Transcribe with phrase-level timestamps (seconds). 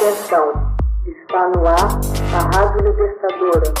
[0.00, 0.76] Atenção,
[1.08, 1.98] está no ar
[2.32, 3.74] a Rádio Libertadora.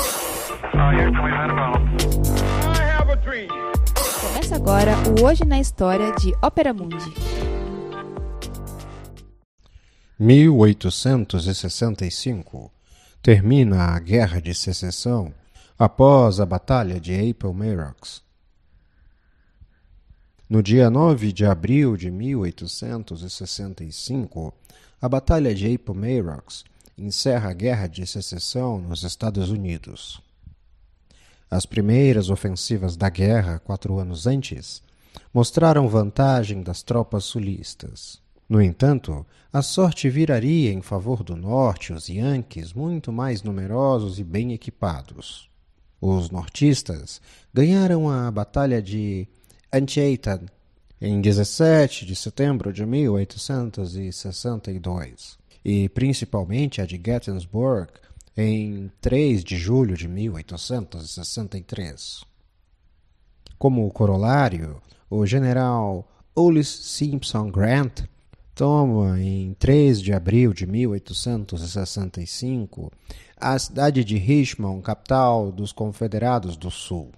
[4.20, 7.14] Começa agora o Hoje na História de Ópera Mundi.
[10.18, 12.72] 1865
[13.22, 15.32] termina a Guerra de Secessão
[15.78, 18.24] após a Batalha de Appomattox.
[20.50, 24.52] No dia 9 de abril de 1865,
[25.00, 26.64] a Batalha de Appomattox
[26.96, 30.20] encerra a Guerra de Secessão nos Estados Unidos.
[31.48, 34.82] As primeiras ofensivas da guerra, quatro anos antes,
[35.32, 38.20] mostraram vantagem das tropas sulistas.
[38.48, 44.24] No entanto, a sorte viraria em favor do norte os Yankees muito mais numerosos e
[44.24, 45.48] bem equipados.
[46.00, 47.20] Os nortistas
[47.54, 49.28] ganharam a Batalha de
[49.72, 50.46] Antietam
[51.00, 57.92] em 17 de setembro de 1862 e principalmente a de Gettysburg
[58.36, 62.24] em 3 de julho de 1863.
[63.58, 68.02] Como corolário, o general Ulysses Simpson Grant
[68.54, 72.92] toma, em 3 de abril de 1865,
[73.36, 77.10] a cidade de Richmond, capital dos Confederados do Sul.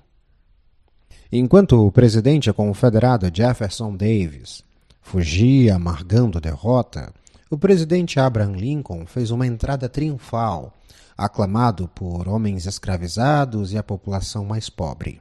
[1.32, 4.64] Enquanto o presidente confederado Jefferson Davis
[5.00, 7.14] fugia amargando derrota,
[7.48, 10.74] o presidente Abraham Lincoln fez uma entrada triunfal,
[11.16, 15.20] aclamado por homens escravizados e a população mais pobre.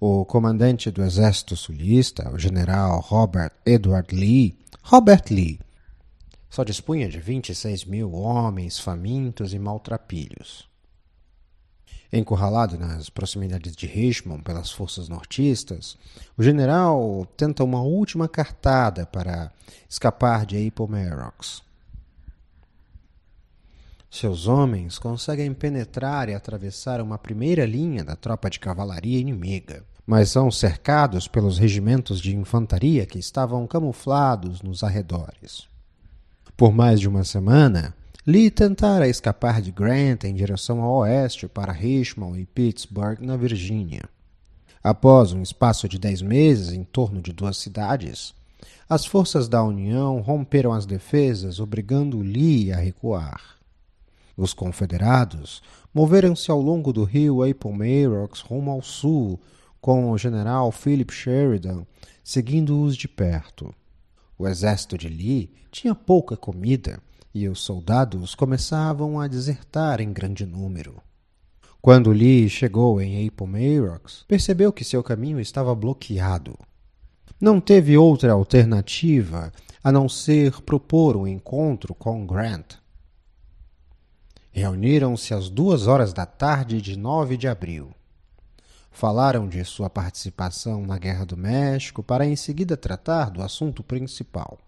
[0.00, 5.60] O comandante do exército sulista, o general Robert Edward Lee, Robert Lee,
[6.50, 10.68] só dispunha de 26 mil homens famintos e maltrapilhos.
[12.10, 15.98] Encurralado nas proximidades de Richmond pelas forças nortistas,
[16.38, 19.52] o general tenta uma última cartada para
[19.88, 21.62] escapar de Appomattox.
[24.10, 30.30] Seus homens conseguem penetrar e atravessar uma primeira linha da tropa de cavalaria inimiga, mas
[30.30, 35.68] são cercados pelos regimentos de infantaria que estavam camuflados nos arredores.
[36.56, 37.94] Por mais de uma semana,
[38.28, 44.02] Lee tentara escapar de Grant em direção ao oeste para Richmond e Pittsburgh, na Virgínia.
[44.84, 48.34] Após um espaço de dez meses em torno de duas cidades,
[48.86, 53.56] as forças da União romperam as defesas, obrigando Lee a recuar.
[54.36, 55.62] Os confederados
[55.94, 59.40] moveram-se ao longo do rio Appomattox rumo ao sul,
[59.80, 61.86] com o general Philip Sheridan
[62.22, 63.74] seguindo-os de perto.
[64.36, 67.00] O exército de Lee tinha pouca comida
[67.34, 71.00] e os soldados começavam a desertar em grande número.
[71.80, 76.58] Quando Lee chegou em Appomattox, percebeu que seu caminho estava bloqueado.
[77.40, 79.52] Não teve outra alternativa
[79.82, 82.74] a não ser propor um encontro com Grant.
[84.50, 87.92] Reuniram-se às duas horas da tarde de 9 de abril.
[88.90, 94.58] Falaram de sua participação na Guerra do México para em seguida tratar do assunto principal.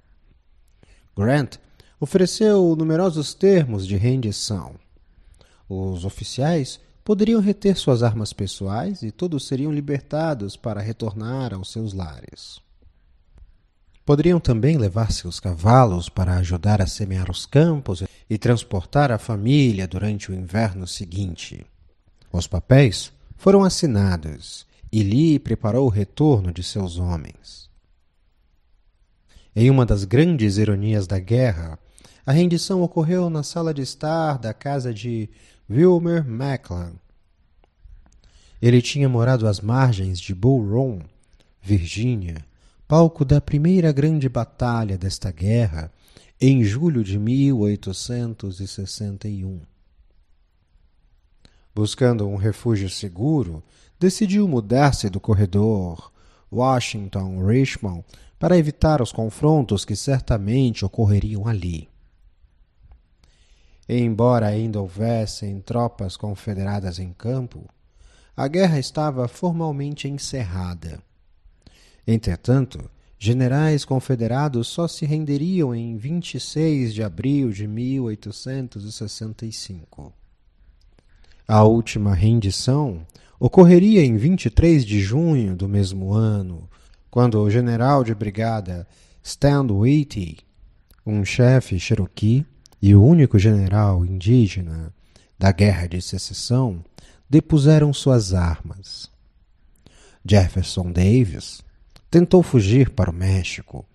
[1.17, 1.57] Grant
[2.01, 4.75] ofereceu numerosos termos de rendição.
[5.69, 11.93] Os oficiais poderiam reter suas armas pessoais e todos seriam libertados para retornar aos seus
[11.93, 12.61] lares.
[14.05, 19.87] Poderiam também levar seus cavalos para ajudar a semear os campos e transportar a família
[19.87, 21.65] durante o inverno seguinte.
[22.33, 27.69] Os papéis foram assinados e Lee preparou o retorno de seus homens.
[29.55, 31.79] Em uma das grandes ironias da guerra,
[32.31, 35.29] a rendição ocorreu na sala de estar da casa de
[35.69, 36.93] Wilmer Macklin.
[38.63, 41.01] Ele tinha morado às margens de Bull Run,
[41.61, 42.47] Virgínia,
[42.87, 45.91] palco da primeira grande batalha desta guerra,
[46.41, 49.63] em julho de 1861.
[51.75, 53.61] Buscando um refúgio seguro,
[53.99, 56.13] decidiu mudar-se do corredor
[56.53, 58.05] Washington-Richmond
[58.39, 61.90] para evitar os confrontos que certamente ocorreriam ali.
[63.93, 67.69] Embora ainda houvessem tropas confederadas em campo,
[68.37, 71.03] a guerra estava formalmente encerrada.
[72.07, 72.89] Entretanto,
[73.19, 80.13] generais confederados só se renderiam em 26 de abril de 1865.
[81.49, 83.05] A última rendição
[83.41, 86.71] ocorreria em 23 de junho do mesmo ano,
[87.11, 88.87] quando o general de brigada
[89.21, 90.39] Stan Whitty,
[91.05, 92.47] um chefe cherokee,
[92.81, 94.93] e o único general indígena
[95.39, 96.83] da Guerra de Secessão
[97.29, 99.11] depuseram suas armas.
[100.25, 101.63] Jefferson Davis
[102.11, 103.87] tentou fugir para o México,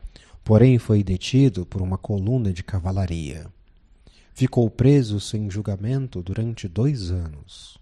[0.43, 3.47] porém foi detido por uma coluna de cavalaria.
[4.33, 7.77] ficou preso sem julgamento durante dois anos.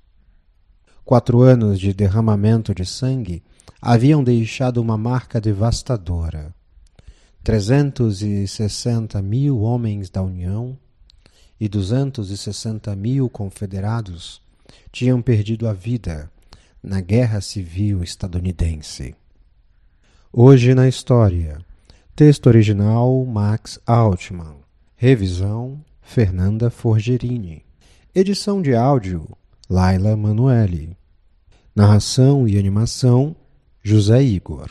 [1.04, 3.44] Quatro anos de derramamento de sangue
[3.82, 6.54] haviam deixado uma marca devastadora.
[7.44, 10.78] 360 mil homens da União
[11.63, 14.42] e 260 mil confederados
[14.92, 16.30] tinham perdido a vida
[16.83, 19.15] na Guerra Civil Estadunidense.
[20.30, 21.65] Hoje na História.
[22.13, 24.57] Texto original Max Altman.
[24.98, 27.63] Revisão Fernanda Forgerini.
[28.13, 29.25] Edição de áudio
[29.69, 30.98] Laila Manuelle.
[31.74, 33.33] Narração e animação
[33.81, 34.69] José Igor.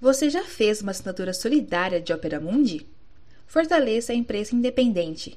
[0.00, 2.86] Você já fez uma assinatura solidária de Opera Mundi?
[3.46, 5.36] Fortaleça a imprensa independente.